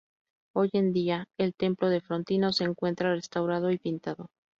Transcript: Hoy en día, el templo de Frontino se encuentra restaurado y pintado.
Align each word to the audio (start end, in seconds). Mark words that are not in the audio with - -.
Hoy 0.55 0.71
en 0.73 0.93
día, 0.93 1.27
el 1.37 1.53
templo 1.53 1.87
de 1.89 2.01
Frontino 2.01 2.53
se 2.53 2.63
encuentra 2.63 3.13
restaurado 3.13 3.69
y 3.69 3.77
pintado. 3.77 4.31